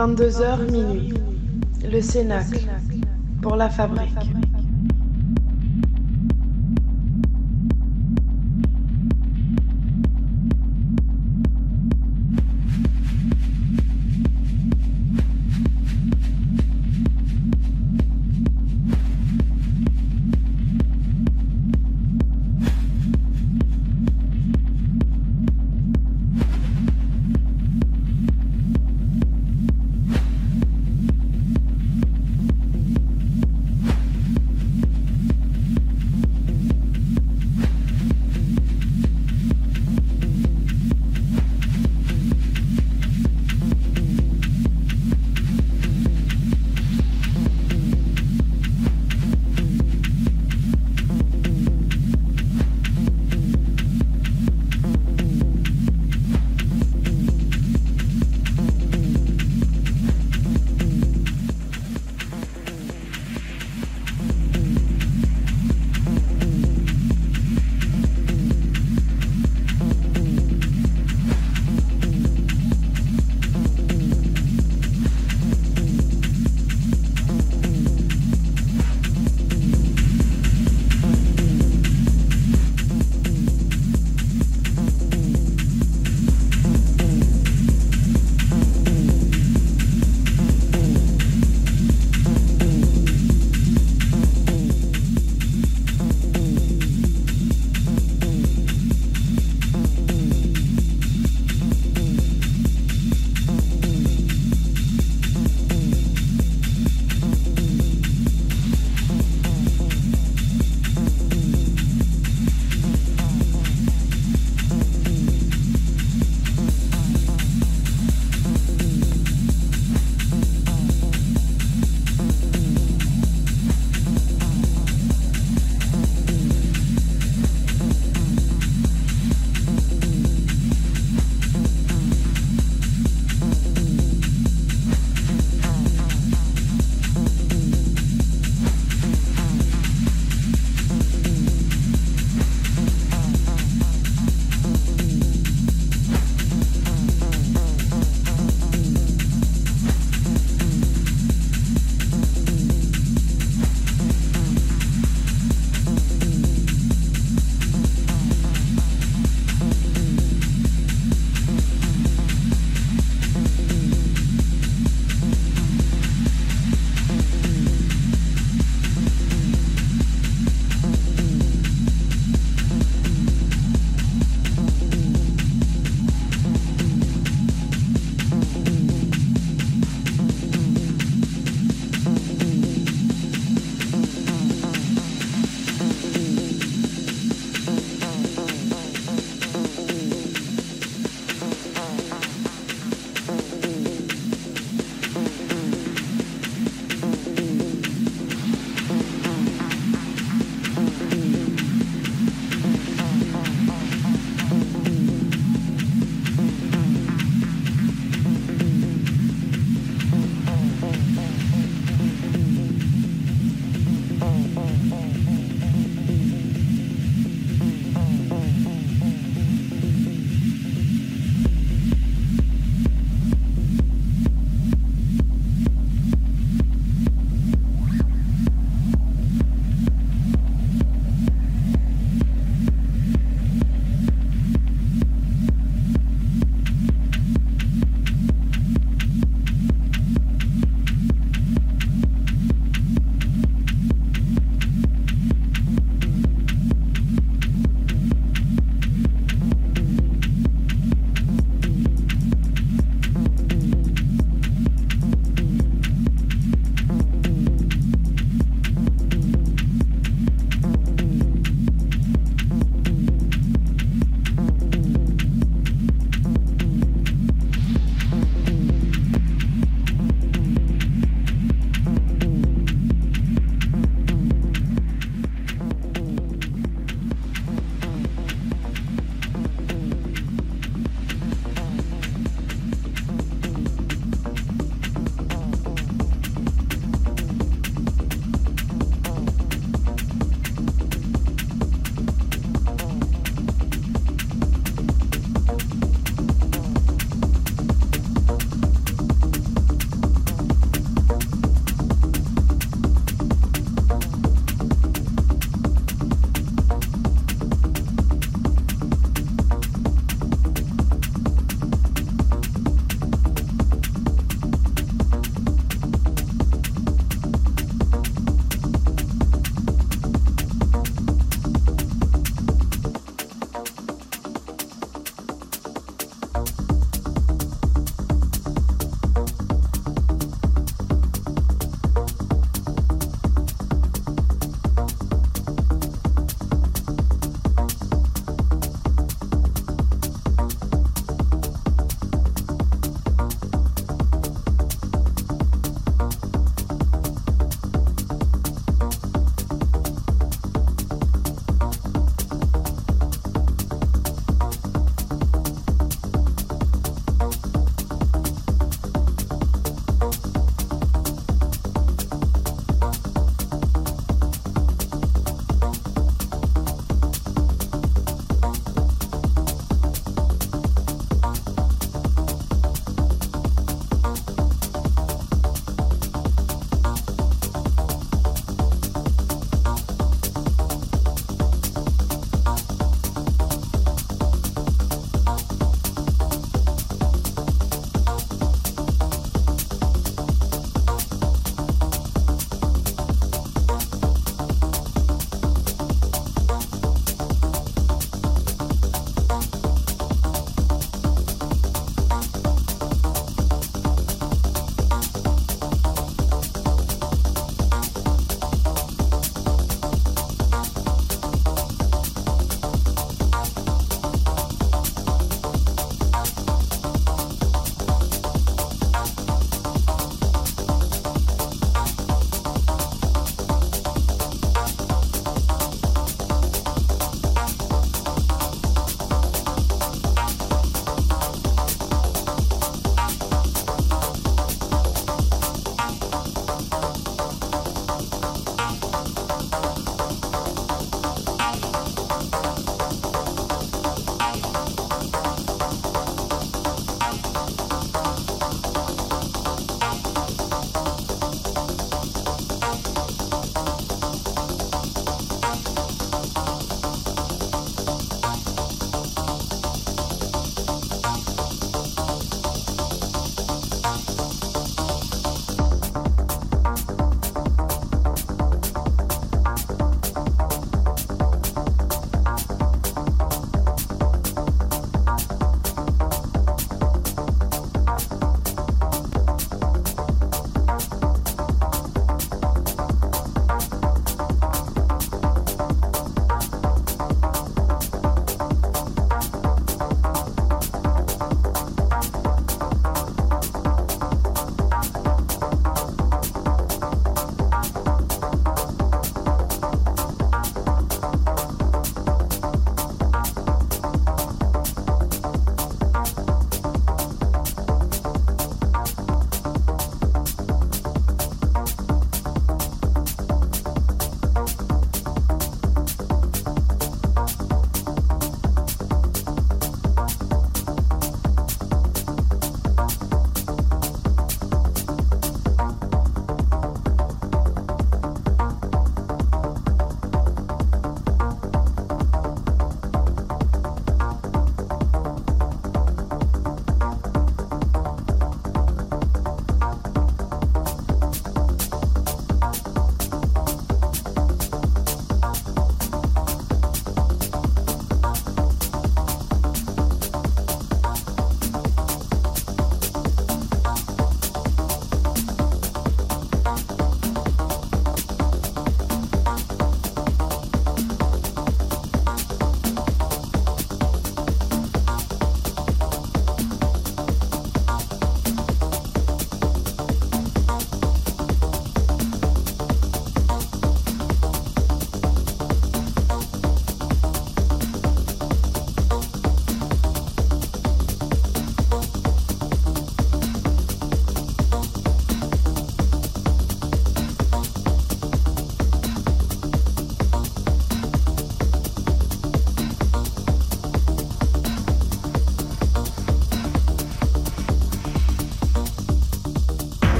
[0.00, 1.12] 22h minuit.
[1.84, 2.60] Le Cénacle.
[3.42, 4.16] Pour la fabrique.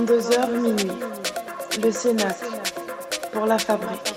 [0.00, 0.92] 22h minuit.
[1.82, 2.46] Le Cénacle.
[3.32, 4.09] Pour la fabrique.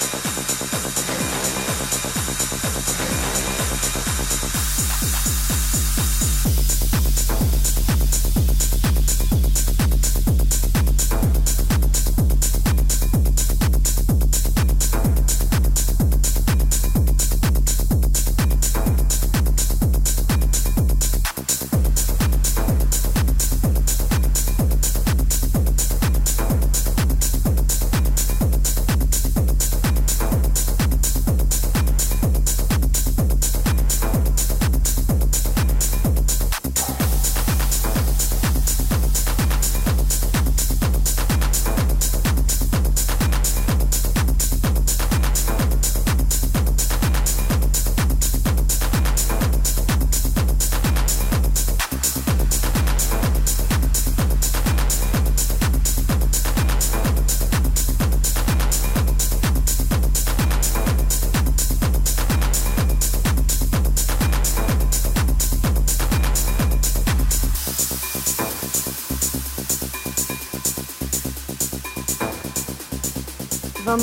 [0.00, 0.29] Thank you.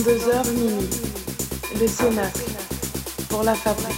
[0.07, 0.89] 22h minuit.
[1.81, 2.45] Le Cénacle.
[3.27, 3.96] Pour la fabrique.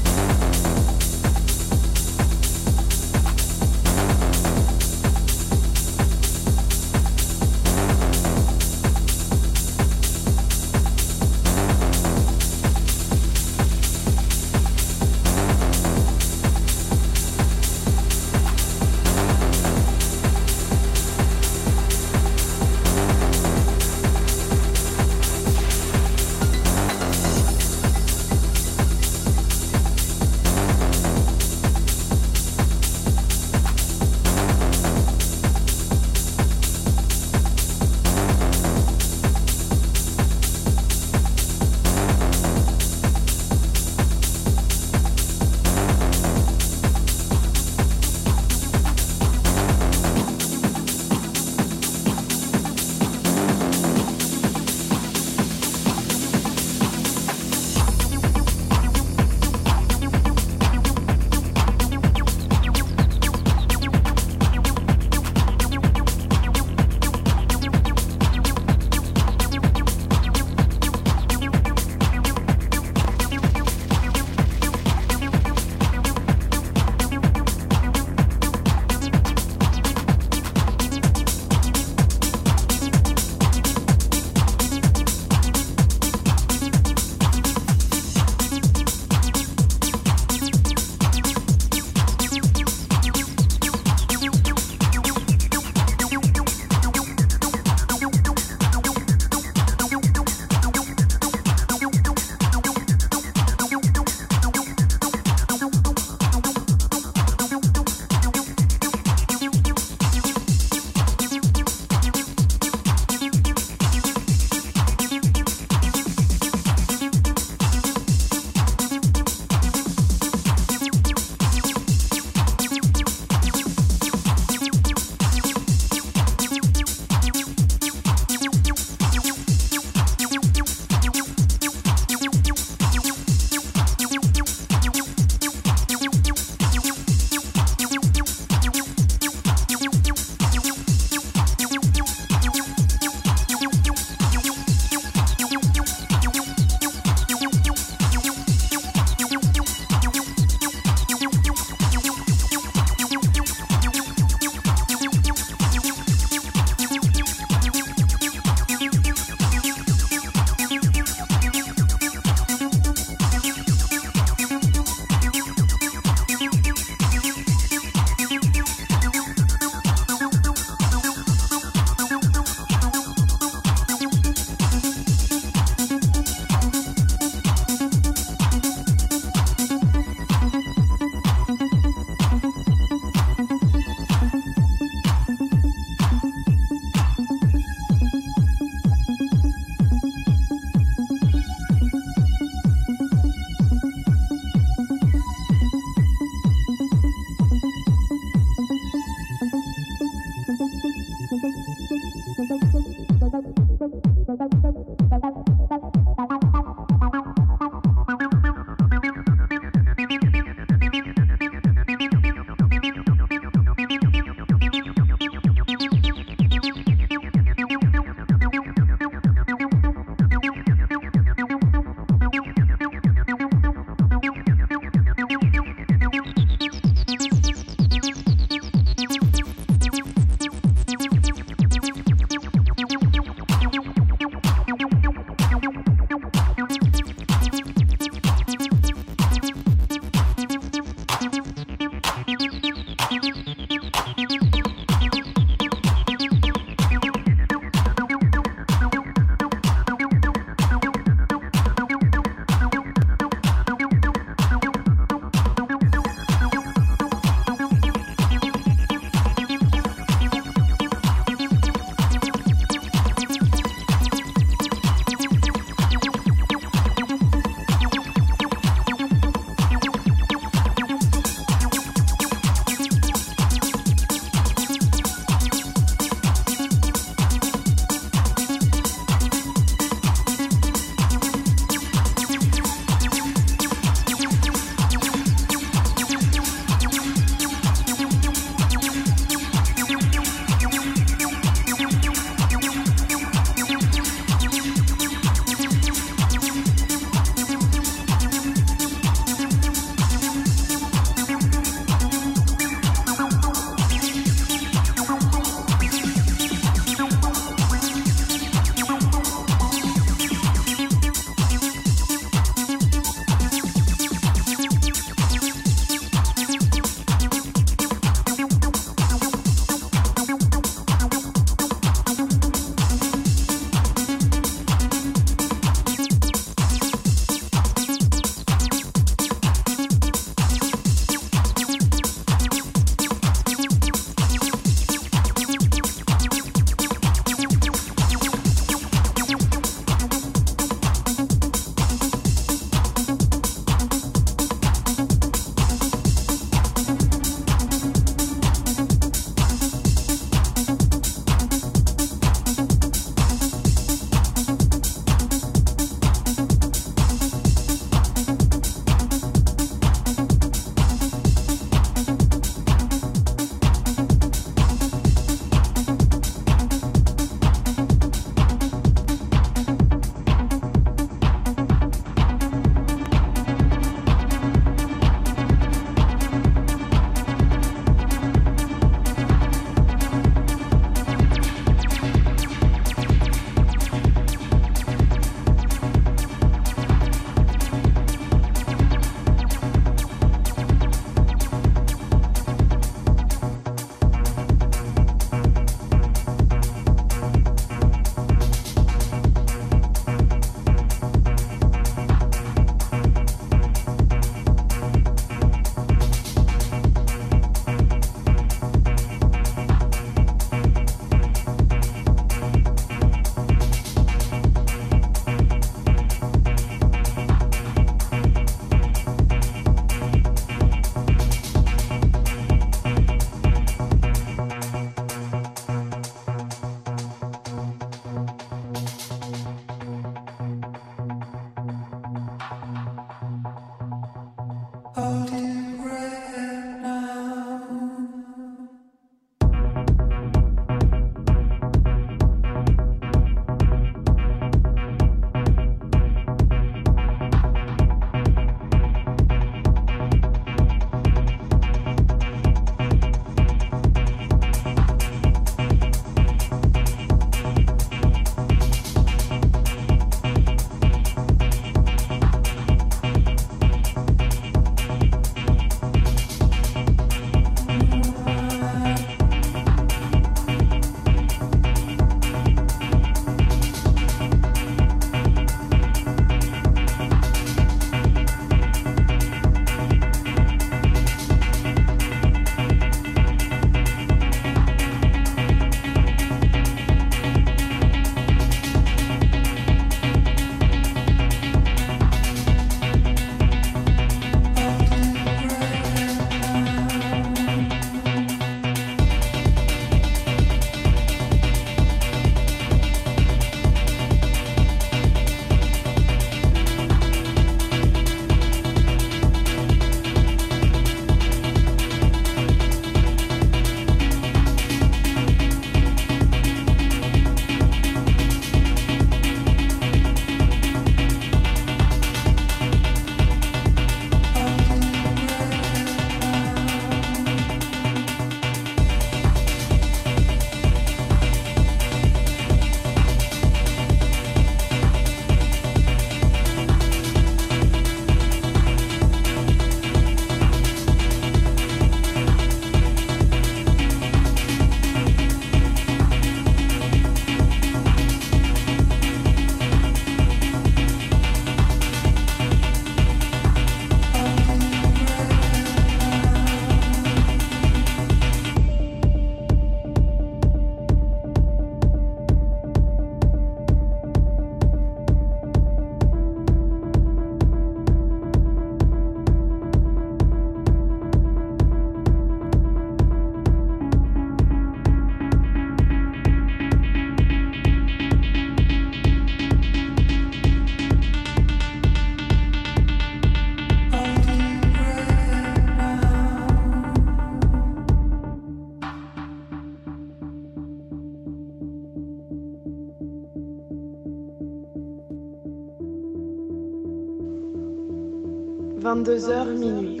[598.88, 600.00] 22h minuit.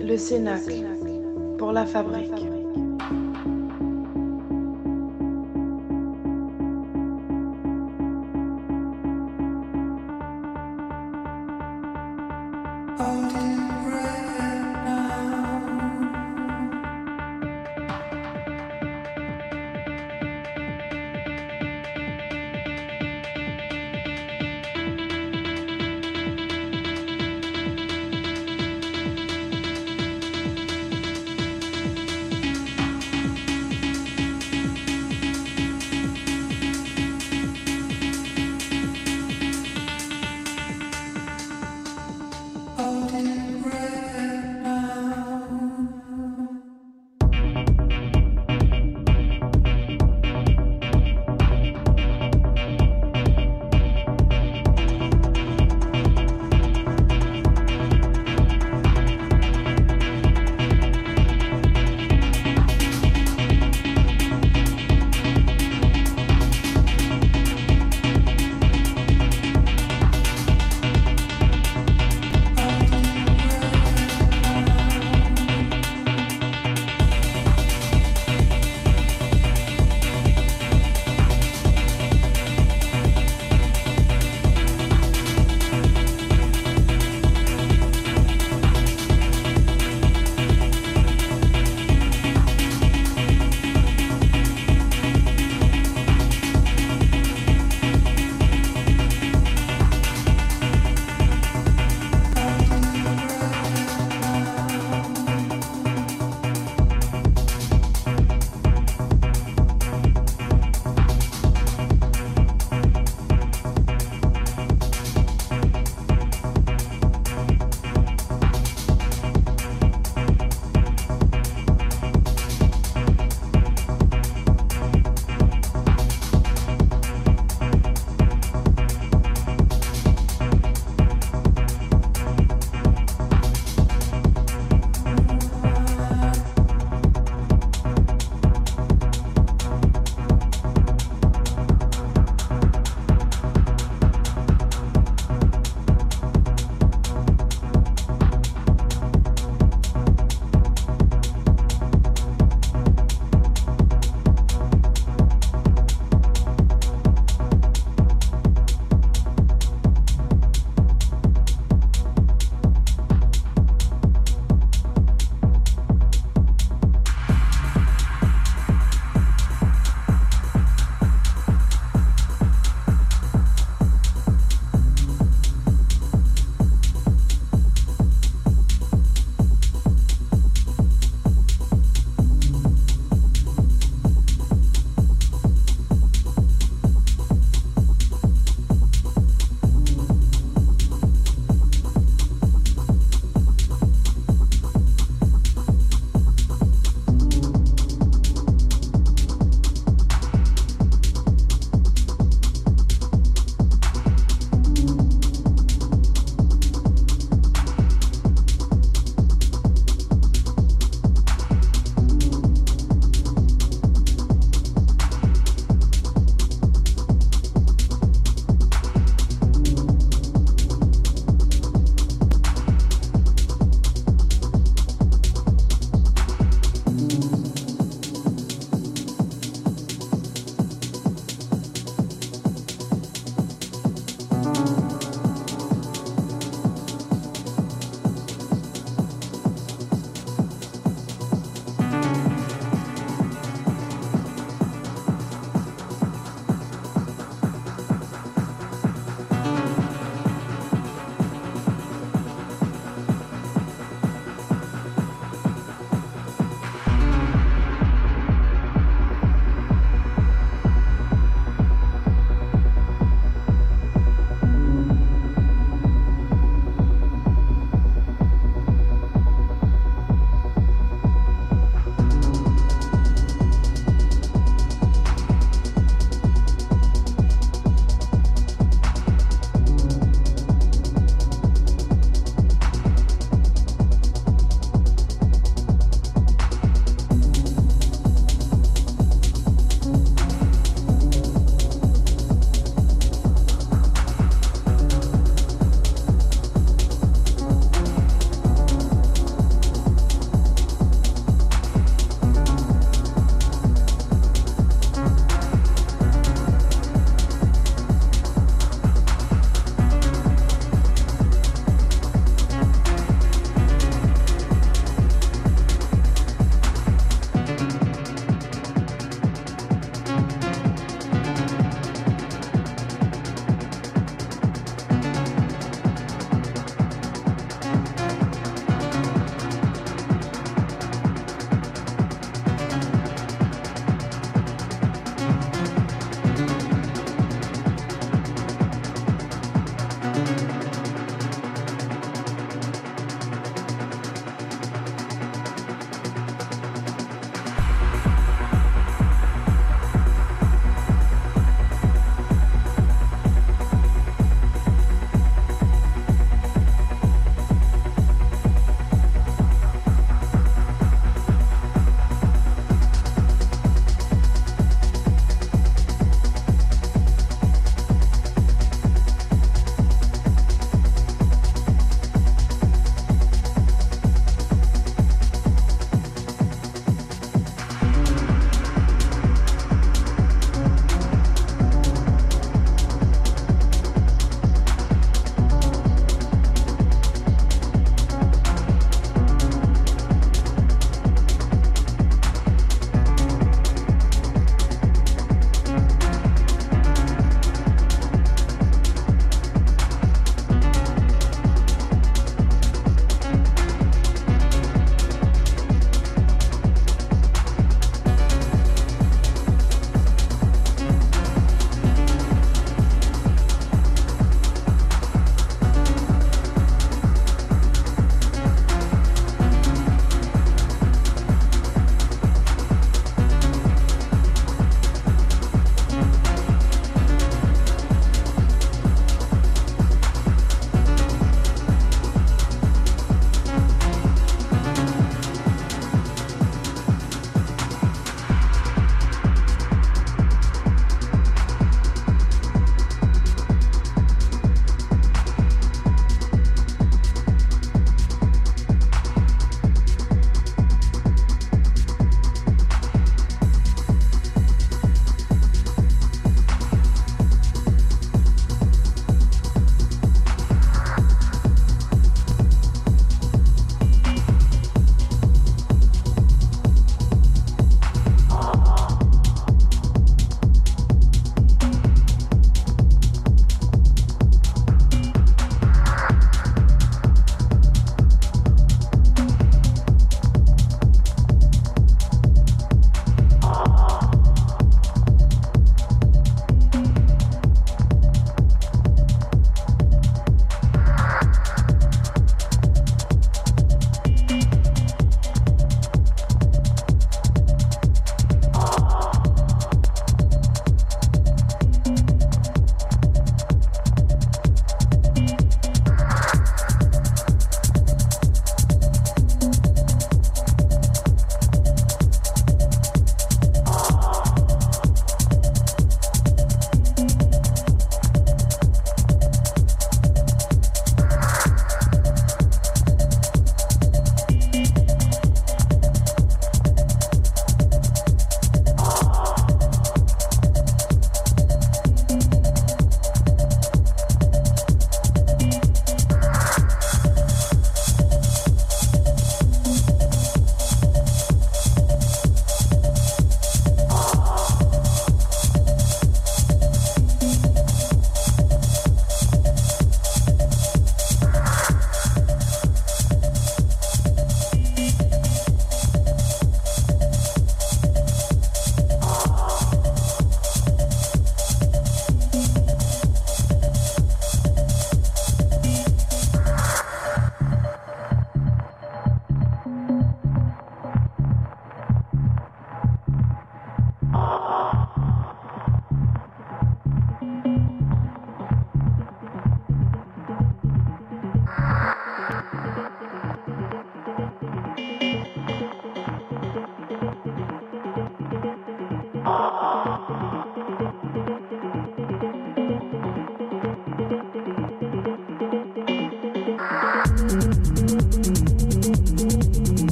[0.00, 0.86] Le Cénacle.
[1.58, 2.55] Pour la fabrique.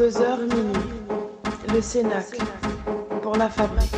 [0.00, 0.80] 22h minuit.
[1.74, 2.38] Le Cénacle.
[3.20, 3.89] Pour la fabrique.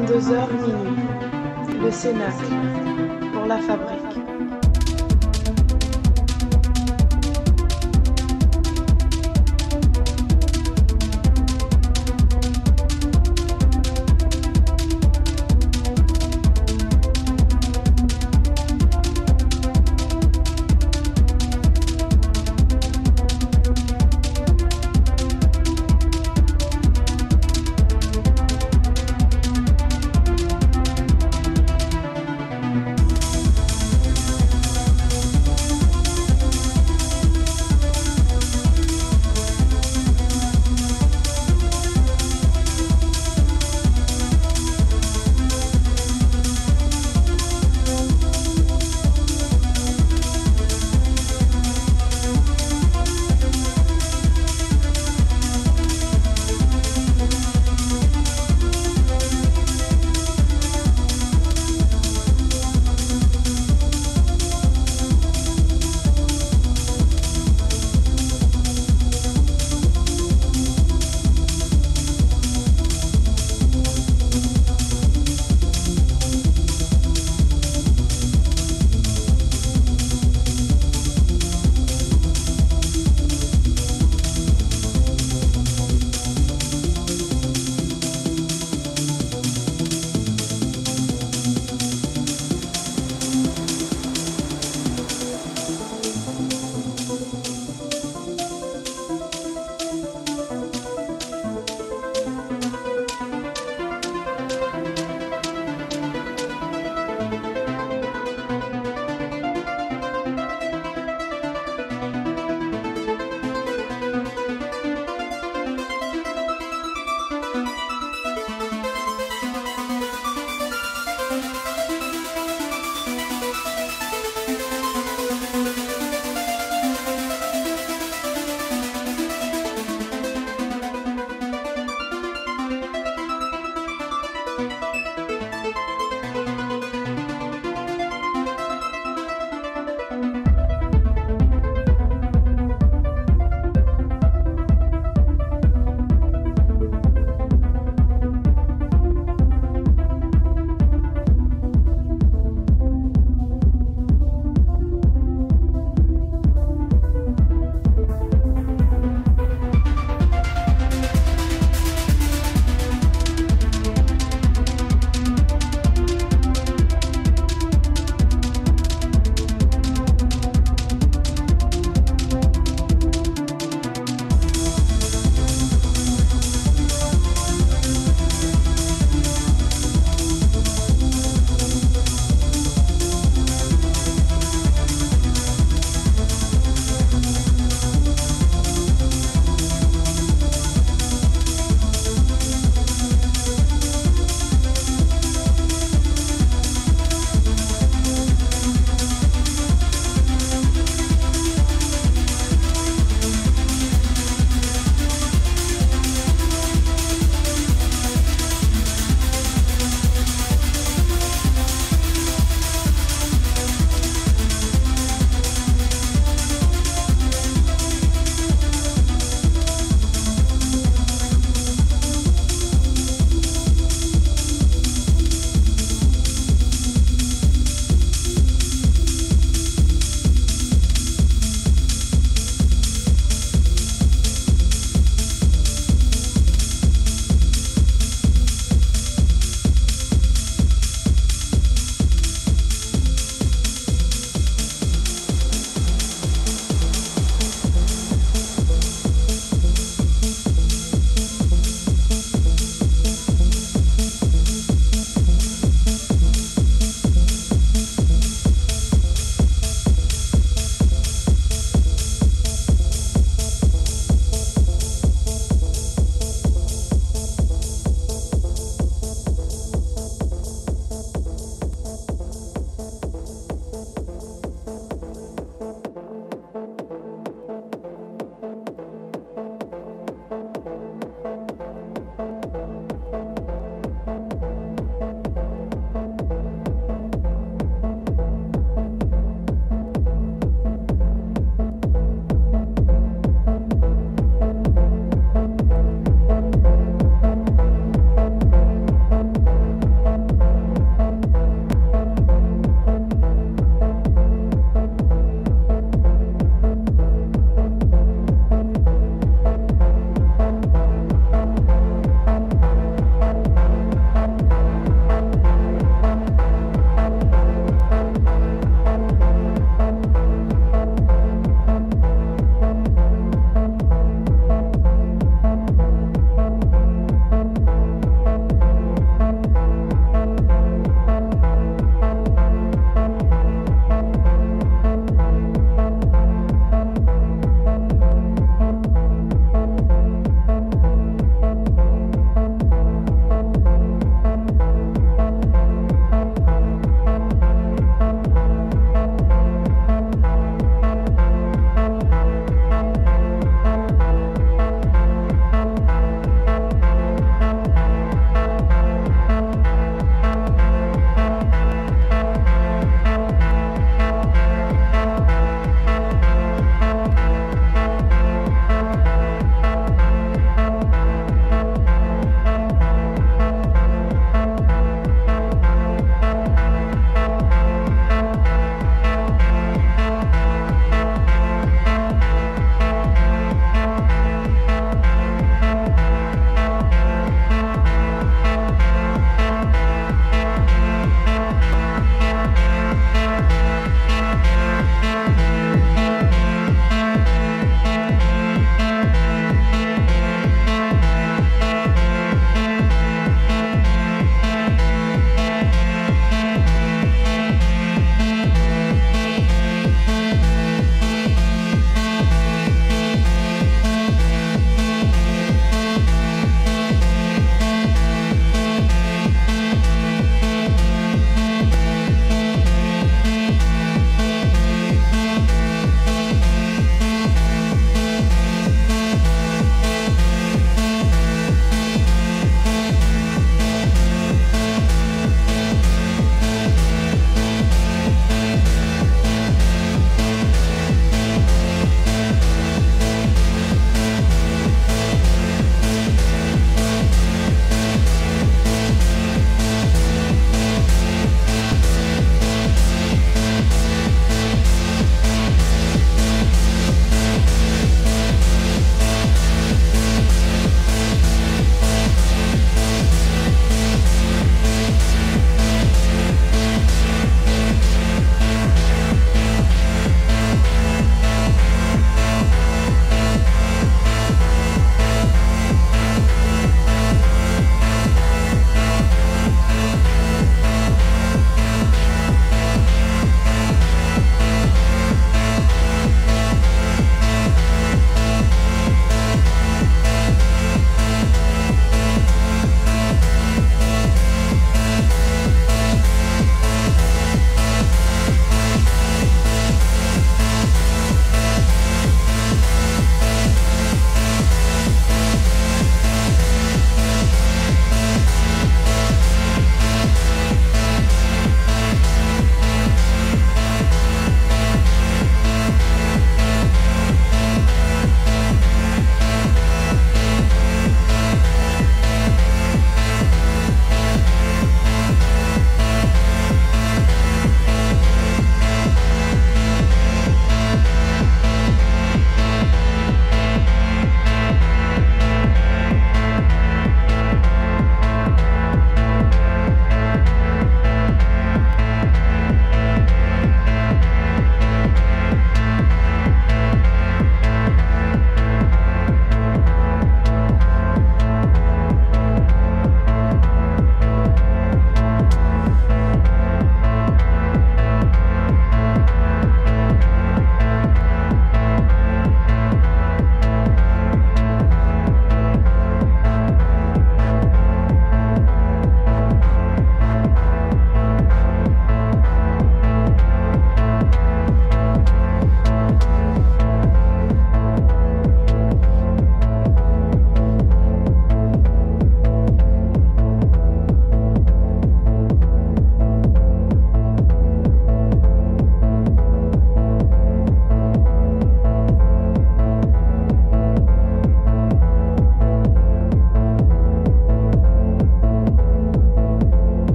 [0.00, 1.02] 22h minuit.
[1.82, 2.44] Le Cénacle
[3.32, 4.29] pour la fabrique.